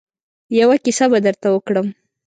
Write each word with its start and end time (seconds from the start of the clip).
يوه 0.59 0.75
کيسه 0.85 1.05
به 1.11 1.19
درته 1.27 1.47
وکړم. 1.51 1.87